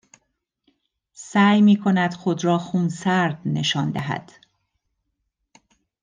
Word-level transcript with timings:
سعی 1.13 1.61
می 1.61 1.75
کند 1.77 2.13
خود 2.13 2.45
را 2.45 2.57
خونسرد 2.57 3.41
نشان 3.45 3.91
دهد 3.91 4.31